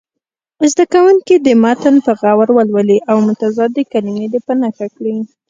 زده 0.71 0.85
کوونکي 0.93 1.35
دې 1.45 1.53
متن 1.63 1.95
په 2.05 2.11
غور 2.19 2.47
ولولي 2.55 2.99
او 3.09 3.17
متضادې 3.27 3.83
کلمې 3.91 4.25
په 4.47 4.53
نښه 4.61 4.87
کړي. 4.95 5.15